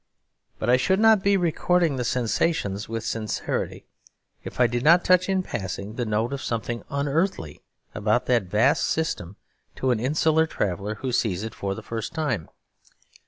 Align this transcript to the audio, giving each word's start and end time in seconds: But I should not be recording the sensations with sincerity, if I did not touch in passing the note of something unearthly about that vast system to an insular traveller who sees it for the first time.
But 0.57 0.67
I 0.67 0.77
should 0.77 0.99
not 0.99 1.21
be 1.21 1.37
recording 1.37 1.95
the 1.95 2.03
sensations 2.03 2.89
with 2.89 3.05
sincerity, 3.05 3.85
if 4.43 4.59
I 4.59 4.65
did 4.65 4.81
not 4.83 5.05
touch 5.05 5.29
in 5.29 5.43
passing 5.43 5.93
the 5.93 6.07
note 6.07 6.33
of 6.33 6.41
something 6.41 6.81
unearthly 6.89 7.61
about 7.93 8.25
that 8.25 8.45
vast 8.45 8.85
system 8.87 9.35
to 9.75 9.91
an 9.91 9.99
insular 9.99 10.47
traveller 10.47 10.95
who 10.95 11.11
sees 11.11 11.43
it 11.43 11.53
for 11.53 11.75
the 11.75 11.83
first 11.83 12.15
time. 12.15 12.49